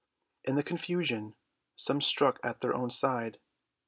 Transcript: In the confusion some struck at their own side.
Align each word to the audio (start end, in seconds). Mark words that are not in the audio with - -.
In 0.45 0.55
the 0.55 0.63
confusion 0.63 1.35
some 1.75 2.01
struck 2.01 2.39
at 2.43 2.61
their 2.61 2.73
own 2.73 2.89
side. 2.89 3.37